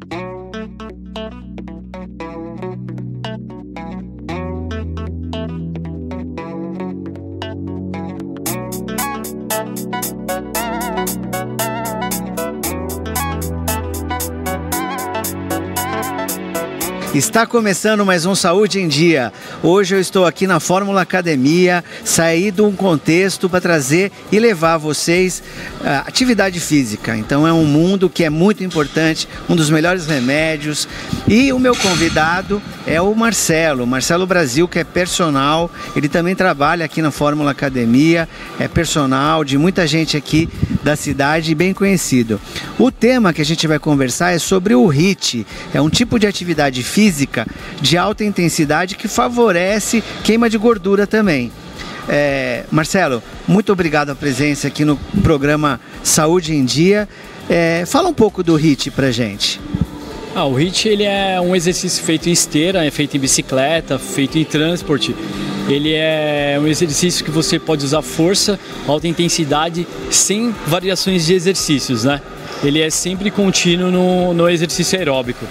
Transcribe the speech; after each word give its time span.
Thank 0.00 0.14
you. 0.14 0.35
Está 17.14 17.46
começando 17.46 18.04
mais 18.04 18.26
um 18.26 18.34
Saúde 18.34 18.78
em 18.78 18.88
Dia. 18.88 19.32
Hoje 19.62 19.94
eu 19.94 20.00
estou 20.00 20.26
aqui 20.26 20.46
na 20.46 20.60
Fórmula 20.60 21.00
Academia, 21.00 21.82
saí 22.04 22.50
de 22.50 22.60
um 22.60 22.72
contexto 22.72 23.48
para 23.48 23.60
trazer 23.60 24.12
e 24.30 24.38
levar 24.38 24.74
a 24.74 24.78
vocês 24.78 25.42
uh, 25.80 26.06
atividade 26.06 26.60
física. 26.60 27.16
Então 27.16 27.46
é 27.46 27.52
um 27.52 27.64
mundo 27.64 28.10
que 28.10 28.22
é 28.22 28.28
muito 28.28 28.62
importante, 28.62 29.26
um 29.48 29.56
dos 29.56 29.70
melhores 29.70 30.06
remédios. 30.06 30.86
E 31.26 31.52
o 31.54 31.58
meu 31.58 31.74
convidado 31.74 32.60
é 32.86 33.00
o 33.00 33.14
Marcelo, 33.14 33.86
Marcelo 33.86 34.26
Brasil, 34.26 34.68
que 34.68 34.78
é 34.78 34.84
personal. 34.84 35.70
Ele 35.94 36.08
também 36.08 36.34
trabalha 36.34 36.84
aqui 36.84 37.00
na 37.00 37.10
Fórmula 37.10 37.52
Academia, 37.52 38.28
é 38.60 38.68
personal 38.68 39.42
de 39.42 39.56
muita 39.56 39.86
gente 39.86 40.18
aqui 40.18 40.50
da 40.82 40.94
cidade, 40.96 41.54
bem 41.54 41.72
conhecido. 41.72 42.38
O 42.78 42.90
tema 42.90 43.32
que 43.32 43.40
a 43.40 43.44
gente 43.44 43.66
vai 43.66 43.78
conversar 43.78 44.34
é 44.34 44.38
sobre 44.38 44.74
o 44.74 44.86
HIIT. 44.86 45.46
É 45.72 45.80
um 45.80 45.88
tipo 45.88 46.18
de 46.18 46.26
atividade 46.26 46.82
física 46.82 47.05
física 47.06 47.46
de 47.80 47.96
alta 47.96 48.24
intensidade 48.24 48.96
que 48.96 49.06
favorece 49.06 50.02
queima 50.24 50.50
de 50.50 50.58
gordura 50.58 51.06
também. 51.06 51.52
É, 52.08 52.64
Marcelo, 52.70 53.22
muito 53.46 53.72
obrigado 53.72 54.10
a 54.10 54.14
presença 54.14 54.66
aqui 54.66 54.84
no 54.84 54.96
programa 55.22 55.80
Saúde 56.02 56.54
em 56.54 56.64
Dia. 56.64 57.08
É, 57.48 57.84
fala 57.86 58.08
um 58.08 58.14
pouco 58.14 58.42
do 58.42 58.56
HIT 58.56 58.90
pra 58.90 59.12
gente. 59.12 59.60
Ah, 60.34 60.44
o 60.44 60.54
HIT 60.58 60.88
ele 60.88 61.04
é 61.04 61.40
um 61.40 61.54
exercício 61.54 62.02
feito 62.02 62.28
em 62.28 62.32
esteira, 62.32 62.84
é 62.84 62.90
feito 62.90 63.16
em 63.16 63.20
bicicleta, 63.20 63.98
feito 63.98 64.36
em 64.36 64.44
transporte. 64.44 65.14
Ele 65.68 65.94
é 65.94 66.58
um 66.60 66.66
exercício 66.66 67.24
que 67.24 67.30
você 67.30 67.58
pode 67.58 67.84
usar 67.84 68.02
força, 68.02 68.58
alta 68.86 69.06
intensidade, 69.06 69.86
sem 70.10 70.54
variações 70.66 71.24
de 71.24 71.34
exercícios, 71.34 72.04
né? 72.04 72.20
Ele 72.62 72.80
é 72.80 72.90
sempre 72.90 73.30
contínuo 73.30 73.90
no, 73.90 74.34
no 74.34 74.48
exercício 74.48 74.98
aeróbico. 74.98 75.44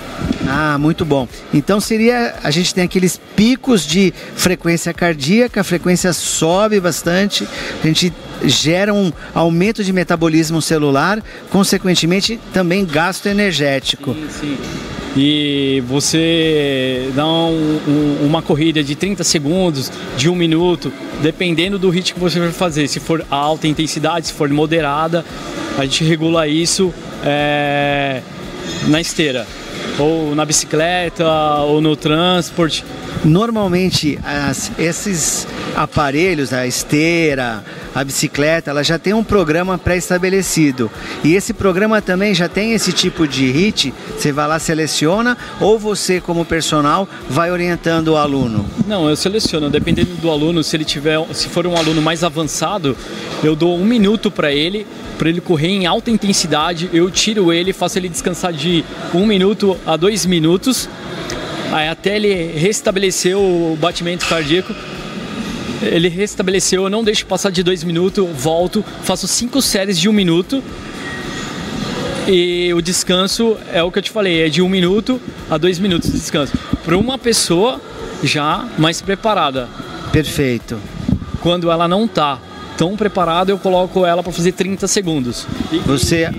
Ah, 0.47 0.77
muito 0.77 1.03
bom. 1.03 1.27
Então 1.53 1.79
seria, 1.79 2.35
a 2.43 2.51
gente 2.51 2.73
tem 2.73 2.83
aqueles 2.83 3.19
picos 3.35 3.85
de 3.85 4.13
frequência 4.35 4.93
cardíaca, 4.93 5.61
a 5.61 5.63
frequência 5.63 6.13
sobe 6.13 6.79
bastante, 6.79 7.47
a 7.83 7.88
gente 7.88 8.13
gera 8.43 8.93
um 8.93 9.11
aumento 9.33 9.83
de 9.83 9.91
metabolismo 9.91 10.61
celular, 10.61 11.23
consequentemente 11.49 12.39
também 12.53 12.85
gasto 12.85 13.27
energético. 13.27 14.13
Sim, 14.13 14.28
sim. 14.29 14.57
E 15.17 15.81
você 15.88 17.09
dá 17.16 17.25
um, 17.25 17.79
um, 17.88 18.25
uma 18.25 18.41
corrida 18.41 18.83
de 18.83 18.95
30 18.95 19.23
segundos, 19.23 19.89
de 20.17 20.29
um 20.29 20.35
minuto, 20.35 20.91
dependendo 21.22 21.79
do 21.79 21.89
ritmo 21.89 22.16
que 22.16 22.22
você 22.22 22.38
vai 22.38 22.51
fazer. 22.51 22.89
Se 22.89 23.00
for 23.00 23.25
alta 23.31 23.66
intensidade, 23.66 24.27
se 24.27 24.33
for 24.33 24.50
moderada, 24.50 25.23
a 25.77 25.83
gente 25.83 26.03
regula 26.03 26.50
isso 26.50 26.94
é, 27.23 28.22
na 28.88 29.00
esteira 29.00 29.47
ou 29.97 30.35
na 30.35 30.46
bicicleta, 30.46 31.25
ou 31.62 31.81
no 31.81 31.96
transporte. 31.96 32.84
Normalmente, 33.23 34.19
as, 34.23 34.72
esses 34.78 35.47
aparelhos, 35.75 36.53
a 36.53 36.68
esteira, 36.68 37.63
a 37.94 38.03
bicicleta, 38.03 38.69
ela 38.69 38.84
já 38.84 39.00
tem 39.00 39.13
um 39.13 39.24
programa 39.24 39.78
pré-estabelecido. 39.78 40.91
E 41.24 41.34
esse 41.34 41.53
programa 41.53 42.01
também 42.01 42.34
já 42.34 42.47
tem 42.47 42.74
esse 42.74 42.91
tipo 42.91 43.28
de 43.28 43.50
hit, 43.50 43.94
você 44.18 44.31
vai 44.31 44.47
lá, 44.47 44.59
seleciona, 44.59 45.38
ou 45.59 45.79
você, 45.79 46.19
como 46.19 46.45
personal, 46.45 47.07
vai 47.29 47.51
orientando 47.51 48.09
o 48.09 48.18
aluno? 48.18 48.66
Não, 48.85 49.09
eu 49.09 49.16
seleciono, 49.16 49.69
dependendo 49.69 50.13
do 50.16 50.29
aluno, 50.29 50.63
se 50.63 50.75
ele 50.75 50.85
tiver, 50.85 51.19
se 51.34 51.47
for 51.47 51.66
um 51.66 51.75
aluno 51.75 52.01
mais 52.01 52.24
avançado, 52.24 52.95
eu 53.44 53.56
dou 53.56 53.78
um 53.78 53.85
minuto 53.85 54.29
para 54.29 54.51
ele 54.51 54.85
para 55.16 55.29
ele 55.29 55.41
correr 55.41 55.69
em 55.69 55.85
alta 55.85 56.12
intensidade. 56.12 56.90
Eu 56.94 57.09
tiro 57.09 57.51
ele, 57.51 57.74
faço 57.74 57.97
ele 57.97 58.09
descansar 58.09 58.53
de 58.53 58.84
um 59.13 59.25
minuto 59.25 59.75
a 59.86 59.96
dois 59.97 60.25
minutos, 60.25 60.90
aí 61.72 61.88
até 61.88 62.16
ele 62.16 62.34
restabelecer 62.58 63.38
o 63.38 63.78
batimento 63.80 64.25
cardíaco. 64.25 64.74
Ele 65.81 66.08
restabeleceu, 66.08 66.84
eu 66.84 66.90
não 66.90 67.03
deixo 67.03 67.25
passar 67.25 67.52
de 67.52 67.62
dois 67.62 67.84
minutos, 67.84 68.25
volto, 68.34 68.84
faço 69.03 69.28
cinco 69.28 69.62
séries 69.62 70.00
de 70.00 70.08
um 70.08 70.13
minuto. 70.13 70.63
E 72.28 72.74
o 72.74 72.81
descanso 72.81 73.56
é 73.72 73.84
o 73.84 73.91
que 73.91 74.00
eu 74.00 74.03
te 74.03 74.09
falei, 74.09 74.41
é 74.46 74.50
de 74.50 74.62
um 74.62 74.69
minuto 74.69 75.22
a 75.50 75.58
dois 75.58 75.78
minutos 75.78 76.12
de 76.12 76.18
descanso. 76.18 76.53
Para 76.84 76.97
uma 76.97 77.18
pessoa 77.18 77.80
já 78.24 78.68
mais 78.78 79.02
preparada. 79.02 79.68
Perfeito. 80.12 80.80
Quando 81.42 81.69
ela 81.69 81.88
não 81.88 82.06
está 82.06 82.40
tão 82.78 82.96
preparada, 82.96 83.52
eu 83.52 83.58
coloco 83.58 84.06
ela 84.06 84.22
para 84.24 84.31
fazer 84.31 84.52
30 84.52 84.88
segundos. 84.88 85.47
Você 85.86 86.30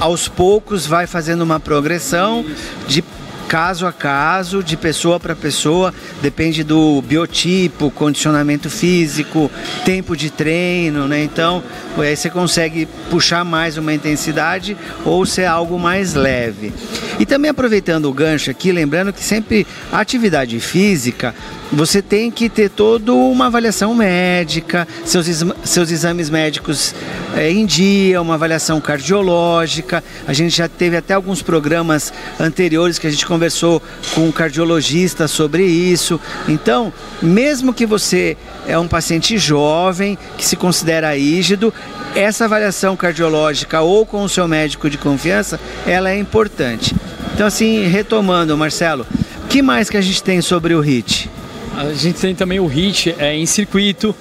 aos 0.00 0.28
poucos 0.28 0.86
vai 0.86 1.06
fazendo 1.06 1.42
uma 1.42 1.58
progressão 1.58 2.44
de 2.86 3.02
caso 3.48 3.86
a 3.86 3.92
caso, 3.92 4.62
de 4.62 4.76
pessoa 4.76 5.18
para 5.18 5.34
pessoa, 5.34 5.92
depende 6.20 6.62
do 6.62 7.00
biotipo, 7.00 7.90
condicionamento 7.90 8.68
físico, 8.68 9.50
tempo 9.86 10.14
de 10.14 10.28
treino, 10.28 11.08
né? 11.08 11.24
Então, 11.24 11.64
aí 11.96 12.14
você 12.14 12.28
consegue 12.28 12.86
puxar 13.10 13.44
mais 13.44 13.78
uma 13.78 13.94
intensidade 13.94 14.76
ou 15.02 15.24
ser 15.24 15.46
algo 15.46 15.78
mais 15.78 16.12
leve. 16.12 16.74
E 17.18 17.24
também 17.24 17.50
aproveitando 17.50 18.04
o 18.04 18.12
gancho 18.12 18.50
aqui, 18.50 18.70
lembrando 18.70 19.14
que 19.14 19.24
sempre 19.24 19.66
a 19.90 19.98
atividade 19.98 20.60
física 20.60 21.34
você 21.72 22.00
tem 22.00 22.30
que 22.30 22.48
ter 22.48 22.70
toda 22.70 23.12
uma 23.12 23.46
avaliação 23.46 23.94
médica, 23.94 24.88
seus, 25.04 25.26
seus 25.64 25.90
exames 25.90 26.30
médicos 26.30 26.94
é, 27.36 27.50
em 27.50 27.66
dia, 27.66 28.22
uma 28.22 28.34
avaliação 28.34 28.80
cardiológica. 28.80 30.02
A 30.26 30.32
gente 30.32 30.56
já 30.56 30.68
teve 30.68 30.96
até 30.96 31.14
alguns 31.14 31.42
programas 31.42 32.12
anteriores 32.40 32.98
que 32.98 33.06
a 33.06 33.10
gente 33.10 33.26
conversou 33.38 33.80
com 34.16 34.26
um 34.26 34.32
cardiologista 34.32 35.28
sobre 35.28 35.64
isso. 35.64 36.20
Então, 36.48 36.92
mesmo 37.22 37.72
que 37.72 37.86
você 37.86 38.36
é 38.66 38.76
um 38.76 38.88
paciente 38.88 39.38
jovem, 39.38 40.18
que 40.36 40.44
se 40.44 40.56
considera 40.56 41.16
rígido, 41.16 41.72
essa 42.16 42.46
avaliação 42.46 42.96
cardiológica 42.96 43.80
ou 43.80 44.04
com 44.04 44.24
o 44.24 44.28
seu 44.28 44.48
médico 44.48 44.90
de 44.90 44.98
confiança, 44.98 45.60
ela 45.86 46.10
é 46.10 46.18
importante. 46.18 46.96
Então, 47.32 47.46
assim, 47.46 47.86
retomando, 47.86 48.58
Marcelo, 48.58 49.06
o 49.44 49.46
que 49.46 49.62
mais 49.62 49.88
que 49.88 49.96
a 49.96 50.00
gente 50.00 50.20
tem 50.20 50.42
sobre 50.42 50.74
o 50.74 50.80
HIT? 50.80 51.30
A 51.76 51.92
gente 51.92 52.18
tem 52.18 52.34
também 52.34 52.58
o 52.58 52.66
HIT 52.66 53.14
é, 53.20 53.36
em 53.36 53.46
circuito, 53.46 54.12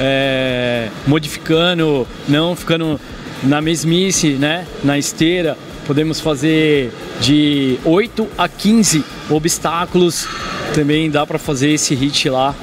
é, 0.00 0.88
modificando, 1.06 2.08
não 2.28 2.56
ficando 2.56 3.00
na 3.44 3.60
mesmice, 3.60 4.30
né, 4.30 4.66
na 4.82 4.98
esteira. 4.98 5.56
Podemos 5.88 6.20
fazer 6.20 6.92
de 7.18 7.78
8 7.82 8.28
a 8.36 8.46
15 8.46 9.02
obstáculos. 9.30 10.28
Também 10.74 11.10
dá 11.10 11.26
para 11.26 11.38
fazer 11.38 11.70
esse 11.70 11.94
hit 11.94 12.28
lá. 12.28 12.54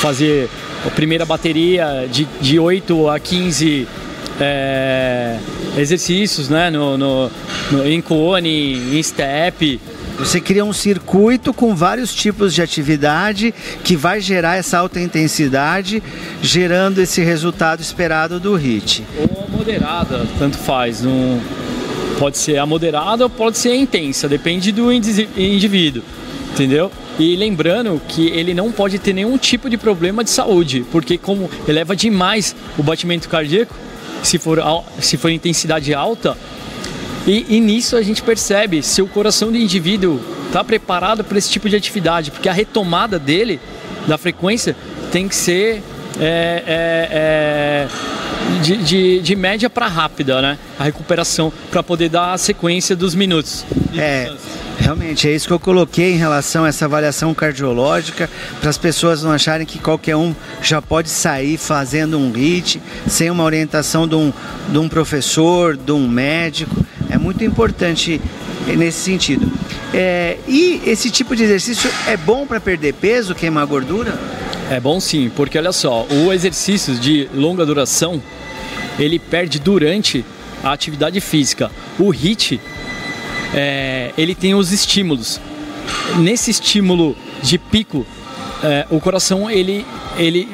Fazer 0.00 0.50
a 0.84 0.90
primeira 0.90 1.24
bateria 1.24 2.08
de, 2.10 2.24
de 2.40 2.58
8 2.58 3.08
a 3.08 3.20
15 3.20 3.86
é, 4.40 5.38
exercícios 5.78 6.48
né, 6.48 6.68
no, 6.68 6.98
no, 6.98 7.30
no, 7.70 7.86
em 7.86 8.00
cone, 8.00 8.98
em 8.98 9.00
step. 9.00 9.80
Você 10.18 10.40
cria 10.40 10.64
um 10.64 10.72
circuito 10.72 11.54
com 11.54 11.72
vários 11.72 12.12
tipos 12.12 12.52
de 12.52 12.62
atividade 12.62 13.54
que 13.84 13.94
vai 13.94 14.20
gerar 14.20 14.56
essa 14.56 14.78
alta 14.78 14.98
intensidade, 14.98 16.02
gerando 16.42 17.00
esse 17.00 17.22
resultado 17.22 17.80
esperado 17.80 18.40
do 18.40 18.56
HIT. 18.56 19.04
Ou 19.16 19.48
moderada, 19.56 20.26
tanto 20.36 20.58
faz. 20.58 21.04
Um, 21.06 21.38
pode 22.18 22.38
ser 22.38 22.58
a 22.58 22.66
moderada 22.66 23.24
ou 23.24 23.30
pode 23.30 23.58
ser 23.58 23.70
a 23.70 23.76
intensa, 23.76 24.28
depende 24.28 24.72
do 24.72 24.92
indivíduo, 24.92 26.02
entendeu? 26.52 26.90
E 27.18 27.36
lembrando 27.36 28.00
que 28.08 28.28
ele 28.28 28.52
não 28.52 28.70
pode 28.70 28.98
ter 28.98 29.12
nenhum 29.12 29.38
tipo 29.38 29.70
de 29.70 29.76
problema 29.76 30.22
de 30.22 30.30
saúde, 30.30 30.84
porque 30.90 31.16
como 31.16 31.50
eleva 31.66 31.96
demais 31.96 32.54
o 32.76 32.82
batimento 32.82 33.28
cardíaco, 33.28 33.74
se 34.22 34.38
for, 34.38 34.58
se 35.00 35.16
for 35.16 35.30
intensidade 35.30 35.94
alta, 35.94 36.36
e, 37.26 37.56
e 37.56 37.60
nisso 37.60 37.96
a 37.96 38.02
gente 38.02 38.22
percebe 38.22 38.82
se 38.82 39.02
o 39.02 39.06
coração 39.06 39.50
do 39.50 39.58
indivíduo 39.58 40.20
está 40.46 40.62
preparado 40.62 41.24
para 41.24 41.38
esse 41.38 41.50
tipo 41.50 41.68
de 41.68 41.76
atividade, 41.76 42.30
porque 42.30 42.48
a 42.48 42.52
retomada 42.52 43.18
dele, 43.18 43.60
da 44.06 44.16
frequência, 44.16 44.76
tem 45.10 45.26
que 45.26 45.34
ser 45.34 45.82
é, 46.20 46.62
é, 46.66 47.08
é, 47.10 47.88
de, 48.62 48.76
de, 48.78 49.20
de, 49.20 49.36
média 49.36 49.68
para 49.68 49.86
rápida, 49.86 50.40
né? 50.40 50.58
A 50.78 50.84
recuperação 50.84 51.52
para 51.70 51.82
poder 51.82 52.08
dar 52.08 52.32
a 52.32 52.38
sequência 52.38 52.96
dos 52.96 53.14
minutos. 53.14 53.64
É. 53.96 54.32
Realmente, 54.78 55.26
é 55.26 55.34
isso 55.34 55.46
que 55.46 55.52
eu 55.52 55.58
coloquei 55.58 56.12
em 56.12 56.16
relação 56.16 56.64
a 56.64 56.68
essa 56.68 56.84
avaliação 56.84 57.32
cardiológica, 57.34 58.28
para 58.60 58.68
as 58.68 58.76
pessoas 58.76 59.22
não 59.22 59.32
acharem 59.32 59.66
que 59.66 59.78
qualquer 59.78 60.16
um 60.16 60.34
já 60.62 60.82
pode 60.82 61.08
sair 61.08 61.56
fazendo 61.56 62.18
um 62.18 62.30
HIT 62.30 62.80
sem 63.08 63.30
uma 63.30 63.42
orientação 63.42 64.06
de 64.06 64.14
um, 64.14 64.32
de 64.68 64.78
um 64.78 64.88
professor, 64.88 65.76
de 65.76 65.92
um 65.92 66.06
médico. 66.06 66.84
É 67.08 67.16
muito 67.16 67.42
importante 67.42 68.20
nesse 68.66 69.00
sentido. 69.00 69.50
É, 69.94 70.36
e 70.46 70.82
esse 70.84 71.10
tipo 71.10 71.34
de 71.34 71.44
exercício 71.44 71.90
é 72.06 72.16
bom 72.16 72.46
para 72.46 72.60
perder 72.60 72.94
peso, 72.94 73.34
queimar 73.34 73.66
gordura? 73.66 74.18
É 74.68 74.80
bom 74.80 74.98
sim, 74.98 75.30
porque 75.34 75.56
olha 75.56 75.70
só, 75.70 76.04
o 76.10 76.32
exercício 76.32 76.94
de 76.96 77.28
longa 77.32 77.64
duração, 77.64 78.20
ele 78.98 79.16
perde 79.16 79.60
durante 79.60 80.24
a 80.62 80.72
atividade 80.72 81.20
física. 81.20 81.70
O 81.98 82.10
HIT, 82.10 82.60
é, 83.54 84.12
ele 84.18 84.34
tem 84.34 84.56
os 84.56 84.72
estímulos. 84.72 85.40
Nesse 86.18 86.50
estímulo 86.50 87.16
de 87.42 87.58
pico, 87.58 88.04
é, 88.64 88.84
o 88.90 88.98
coração 88.98 89.48
ele, 89.48 89.86
ele 90.18 90.48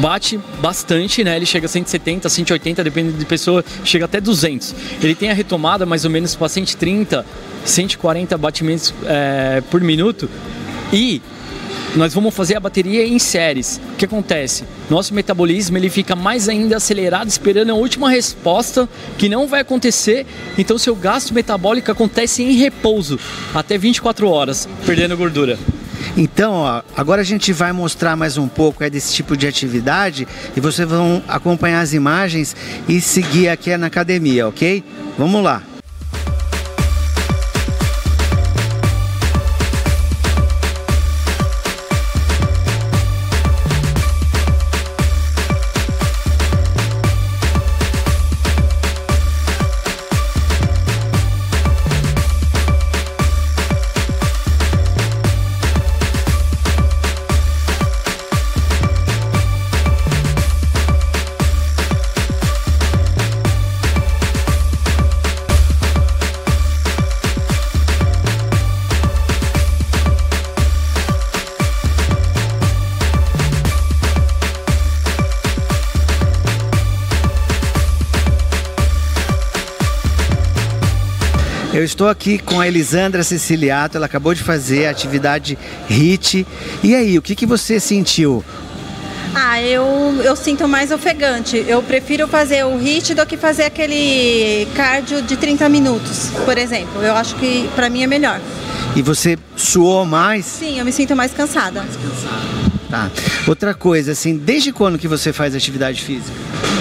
bate 0.00 0.38
bastante, 0.60 1.24
né? 1.24 1.34
Ele 1.34 1.46
chega 1.46 1.66
a 1.66 1.68
170, 1.68 2.28
180, 2.28 2.84
dependendo 2.84 3.18
de 3.18 3.24
pessoa, 3.24 3.64
chega 3.84 4.04
até 4.04 4.20
200. 4.20 4.72
Ele 5.02 5.16
tem 5.16 5.30
a 5.30 5.34
retomada 5.34 5.84
mais 5.84 6.04
ou 6.04 6.10
menos 6.12 6.36
para 6.36 6.48
130, 6.48 7.26
140 7.64 8.38
batimentos 8.38 8.94
é, 9.04 9.60
por 9.68 9.80
minuto 9.80 10.30
e 10.92 11.20
nós 11.96 12.14
vamos 12.14 12.34
fazer 12.34 12.56
a 12.56 12.60
bateria 12.60 13.06
em 13.06 13.18
séries. 13.18 13.80
O 13.94 13.96
que 13.96 14.04
acontece? 14.04 14.64
Nosso 14.90 15.14
metabolismo 15.14 15.76
ele 15.76 15.90
fica 15.90 16.14
mais 16.14 16.48
ainda 16.48 16.76
acelerado, 16.76 17.28
esperando 17.28 17.70
a 17.70 17.74
última 17.74 18.10
resposta, 18.10 18.88
que 19.16 19.28
não 19.28 19.46
vai 19.46 19.60
acontecer. 19.60 20.26
Então, 20.56 20.78
seu 20.78 20.94
gasto 20.94 21.34
metabólico 21.34 21.90
acontece 21.90 22.42
em 22.42 22.52
repouso, 22.52 23.18
até 23.54 23.76
24 23.78 24.28
horas, 24.28 24.68
perdendo 24.84 25.16
gordura. 25.16 25.58
Então, 26.16 26.54
ó, 26.54 26.82
agora 26.96 27.20
a 27.22 27.24
gente 27.24 27.52
vai 27.52 27.72
mostrar 27.72 28.16
mais 28.16 28.36
um 28.36 28.48
pouco 28.48 28.82
é, 28.82 28.90
desse 28.90 29.14
tipo 29.14 29.36
de 29.36 29.46
atividade 29.46 30.26
e 30.56 30.60
vocês 30.60 30.88
vão 30.88 31.22
acompanhar 31.28 31.80
as 31.80 31.92
imagens 31.92 32.56
e 32.88 33.00
seguir 33.00 33.48
aqui 33.48 33.76
na 33.76 33.86
academia, 33.86 34.48
ok? 34.48 34.82
Vamos 35.16 35.42
lá. 35.42 35.62
Eu 81.78 81.84
estou 81.84 82.08
aqui 82.08 82.38
com 82.38 82.58
a 82.58 82.66
Elisandra 82.66 83.22
Ceciliato, 83.22 83.96
ela 83.96 84.06
acabou 84.06 84.34
de 84.34 84.42
fazer 84.42 84.86
a 84.86 84.90
atividade 84.90 85.56
HIT. 85.88 86.44
E 86.82 86.92
aí, 86.92 87.16
o 87.16 87.22
que, 87.22 87.36
que 87.36 87.46
você 87.46 87.78
sentiu? 87.78 88.44
Ah, 89.32 89.62
eu, 89.62 89.84
eu 90.24 90.34
sinto 90.34 90.66
mais 90.66 90.90
ofegante. 90.90 91.64
Eu 91.68 91.80
prefiro 91.80 92.26
fazer 92.26 92.64
o 92.64 92.76
HIT 92.76 93.14
do 93.14 93.24
que 93.24 93.36
fazer 93.36 93.62
aquele 93.62 94.66
cardio 94.74 95.22
de 95.22 95.36
30 95.36 95.68
minutos, 95.68 96.32
por 96.44 96.58
exemplo. 96.58 97.00
Eu 97.00 97.14
acho 97.14 97.36
que 97.36 97.70
para 97.76 97.88
mim 97.88 98.02
é 98.02 98.08
melhor. 98.08 98.40
E 98.96 99.00
você 99.00 99.38
suou 99.54 100.04
mais? 100.04 100.46
Sim, 100.46 100.80
eu 100.80 100.84
me 100.84 100.90
sinto 100.90 101.14
mais 101.14 101.32
cansada. 101.32 101.82
Mais 101.82 101.94
cansada. 101.94 102.68
Tá. 102.90 103.08
Outra 103.46 103.72
coisa, 103.72 104.10
assim, 104.10 104.36
desde 104.36 104.72
quando 104.72 104.98
que 104.98 105.06
você 105.06 105.32
faz 105.32 105.54
atividade 105.54 106.02
física? 106.02 106.34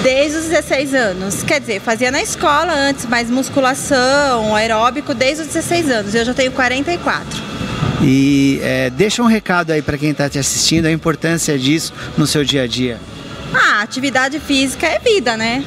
Desde 0.08 0.38
os 0.38 0.46
16 0.46 0.94
anos. 0.94 1.44
Quer 1.44 1.60
dizer, 1.60 1.82
fazia 1.82 2.10
na 2.10 2.22
escola 2.22 2.72
antes, 2.72 3.06
mas 3.06 3.30
musculação, 3.30 4.56
aeróbico, 4.56 5.14
desde 5.14 5.42
os 5.42 5.48
16 5.50 5.92
anos. 5.92 6.16
Eu 6.16 6.24
já 6.24 6.34
tenho 6.34 6.50
44. 6.54 7.44
E 8.02 8.58
é, 8.64 8.90
deixa 8.90 9.22
um 9.22 9.26
recado 9.26 9.72
aí 9.72 9.82
para 9.82 9.98
quem 9.98 10.12
está 10.12 10.30
te 10.30 10.40
assistindo, 10.40 10.86
a 10.86 10.92
importância 10.94 11.60
disso 11.60 11.94
no 12.18 12.26
seu 12.26 12.46
dia 12.46 12.64
a 12.64 12.68
dia. 12.68 12.98
Ah, 13.54 13.82
atividade 13.82 14.40
física 14.40 14.88
é 14.88 14.98
vida, 14.98 15.36
né? 15.36 15.66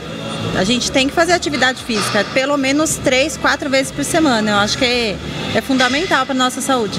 A 0.56 0.64
gente 0.64 0.90
tem 0.90 1.06
que 1.06 1.12
fazer 1.14 1.34
atividade 1.34 1.84
física, 1.84 2.24
pelo 2.32 2.56
menos 2.56 2.96
três, 2.96 3.36
quatro 3.36 3.68
vezes 3.68 3.92
por 3.92 4.06
semana. 4.06 4.52
Eu 4.52 4.56
acho 4.56 4.78
que 4.78 4.86
é, 4.86 5.16
é 5.54 5.60
fundamental 5.60 6.24
para 6.24 6.34
nossa 6.34 6.62
saúde. 6.62 6.98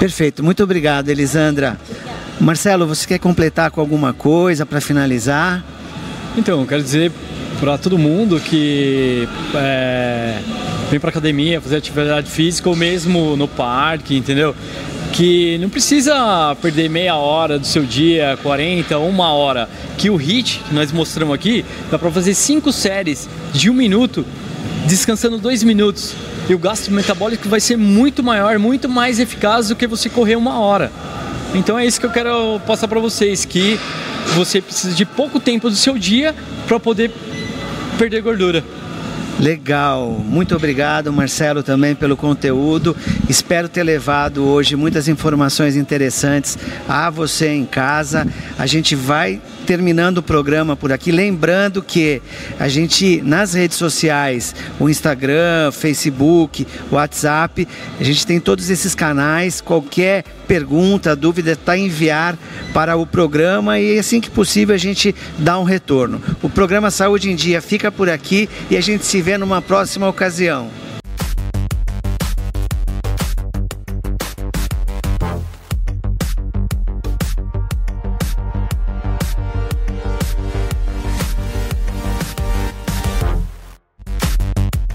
Perfeito, 0.00 0.42
muito 0.42 0.64
obrigado, 0.64 1.10
Elisandra. 1.10 1.78
Marcelo, 2.40 2.86
você 2.86 3.06
quer 3.06 3.18
completar 3.18 3.70
com 3.70 3.82
alguma 3.82 4.14
coisa 4.14 4.64
para 4.64 4.80
finalizar? 4.80 5.62
Então, 6.38 6.64
quero 6.64 6.84
dizer 6.84 7.10
para 7.58 7.76
todo 7.76 7.98
mundo 7.98 8.38
que 8.38 9.28
é, 9.56 10.38
vem 10.88 11.00
para 11.00 11.10
academia 11.10 11.60
fazer 11.60 11.78
atividade 11.78 12.30
física 12.30 12.68
ou 12.68 12.76
mesmo 12.76 13.36
no 13.36 13.48
parque, 13.48 14.16
entendeu? 14.16 14.54
Que 15.12 15.58
não 15.58 15.68
precisa 15.68 16.56
perder 16.62 16.88
meia 16.88 17.16
hora 17.16 17.58
do 17.58 17.66
seu 17.66 17.82
dia, 17.82 18.38
40, 18.40 18.96
uma 18.98 19.32
hora. 19.32 19.68
Que 19.96 20.10
o 20.10 20.14
HIT, 20.14 20.60
que 20.68 20.72
nós 20.72 20.92
mostramos 20.92 21.34
aqui, 21.34 21.64
dá 21.90 21.98
para 21.98 22.08
fazer 22.12 22.34
cinco 22.34 22.72
séries 22.72 23.28
de 23.52 23.68
um 23.68 23.74
minuto, 23.74 24.24
descansando 24.86 25.38
dois 25.38 25.64
minutos. 25.64 26.14
E 26.48 26.54
o 26.54 26.58
gasto 26.58 26.92
metabólico 26.92 27.48
vai 27.48 27.58
ser 27.58 27.76
muito 27.76 28.22
maior, 28.22 28.60
muito 28.60 28.88
mais 28.88 29.18
eficaz 29.18 29.68
do 29.68 29.74
que 29.74 29.88
você 29.88 30.08
correr 30.08 30.36
uma 30.36 30.60
hora. 30.60 30.92
Então 31.52 31.76
é 31.76 31.84
isso 31.84 31.98
que 31.98 32.06
eu 32.06 32.12
quero 32.12 32.60
passar 32.60 32.86
para 32.86 33.00
vocês, 33.00 33.44
que 33.44 33.80
você 34.34 34.60
precisa 34.60 34.94
de 34.94 35.04
pouco 35.04 35.40
tempo 35.40 35.68
do 35.68 35.76
seu 35.76 35.98
dia 35.98 36.34
para 36.66 36.78
poder 36.78 37.10
perder 37.98 38.22
gordura. 38.22 38.64
Legal, 39.38 40.10
muito 40.24 40.56
obrigado 40.56 41.12
Marcelo 41.12 41.62
também 41.62 41.94
pelo 41.94 42.16
conteúdo. 42.16 42.96
Espero 43.28 43.68
ter 43.68 43.84
levado 43.84 44.44
hoje 44.44 44.74
muitas 44.74 45.06
informações 45.06 45.76
interessantes 45.76 46.58
a 46.88 47.08
você 47.08 47.48
em 47.50 47.64
casa. 47.64 48.26
A 48.58 48.66
gente 48.66 48.96
vai 48.96 49.40
terminando 49.64 50.18
o 50.18 50.22
programa 50.22 50.74
por 50.74 50.90
aqui, 50.90 51.12
lembrando 51.12 51.82
que 51.82 52.22
a 52.58 52.68
gente 52.68 53.20
nas 53.22 53.52
redes 53.52 53.76
sociais, 53.76 54.54
o 54.80 54.88
Instagram, 54.88 55.70
Facebook, 55.70 56.66
WhatsApp, 56.90 57.68
a 58.00 58.02
gente 58.02 58.26
tem 58.26 58.40
todos 58.40 58.70
esses 58.70 58.94
canais. 58.94 59.60
Qualquer 59.60 60.24
pergunta, 60.48 61.14
dúvida, 61.14 61.52
está 61.52 61.76
enviar 61.76 62.38
para 62.72 62.96
o 62.96 63.06
programa 63.06 63.78
e 63.78 63.98
assim 63.98 64.22
que 64.22 64.30
possível 64.30 64.74
a 64.74 64.78
gente 64.78 65.14
dá 65.38 65.58
um 65.58 65.64
retorno. 65.64 66.20
O 66.42 66.48
programa 66.48 66.90
Saúde 66.90 67.30
em 67.30 67.36
Dia 67.36 67.60
fica 67.60 67.92
por 67.92 68.08
aqui 68.08 68.48
e 68.70 68.76
a 68.76 68.80
gente 68.80 69.04
se 69.04 69.20
vê 69.28 69.36
numa 69.36 69.60
próxima 69.60 70.08
ocasião. 70.08 70.70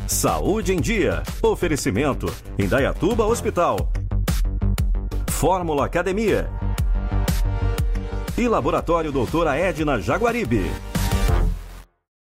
Saúde 0.07 0.73
em 0.73 0.81
Dia. 0.81 1.21
Oferecimento: 1.43 2.25
Indaiatuba 2.57 3.27
Hospital. 3.27 3.91
Fórmula 5.29 5.85
Academia. 5.85 6.49
E 8.35 8.47
Laboratório 8.47 9.11
Doutora 9.11 9.55
Edna 9.55 10.01
Jaguaribe. 10.01 10.71